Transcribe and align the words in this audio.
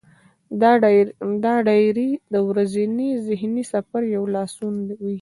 دا 1.43 1.53
ډایري 1.67 2.09
د 2.33 2.35
ورځني 2.49 3.09
ذهني 3.27 3.63
سفر 3.73 4.01
یو 4.15 4.23
لاسوند 4.35 4.85
وي. 4.99 5.09